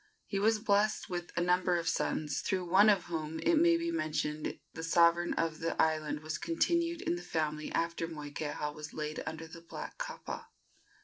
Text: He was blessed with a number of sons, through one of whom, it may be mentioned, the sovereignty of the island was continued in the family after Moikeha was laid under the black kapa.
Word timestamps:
He 0.25 0.39
was 0.39 0.57
blessed 0.57 1.11
with 1.11 1.31
a 1.37 1.41
number 1.41 1.77
of 1.77 1.87
sons, 1.87 2.41
through 2.41 2.67
one 2.67 2.89
of 2.89 3.03
whom, 3.03 3.37
it 3.41 3.57
may 3.57 3.77
be 3.77 3.91
mentioned, 3.91 4.57
the 4.73 4.81
sovereignty 4.81 5.37
of 5.39 5.59
the 5.59 5.79
island 5.79 6.21
was 6.21 6.39
continued 6.39 7.03
in 7.03 7.17
the 7.17 7.21
family 7.21 7.71
after 7.71 8.07
Moikeha 8.07 8.73
was 8.73 8.95
laid 8.95 9.21
under 9.27 9.45
the 9.47 9.61
black 9.61 9.99
kapa. 9.99 10.47